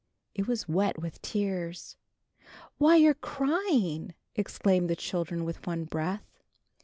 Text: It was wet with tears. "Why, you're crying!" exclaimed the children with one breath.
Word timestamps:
It 0.33 0.47
was 0.47 0.67
wet 0.67 0.99
with 0.99 1.21
tears. 1.21 1.95
"Why, 2.79 2.95
you're 2.95 3.13
crying!" 3.13 4.15
exclaimed 4.35 4.89
the 4.89 4.95
children 4.95 5.45
with 5.45 5.67
one 5.67 5.83
breath. 5.85 6.39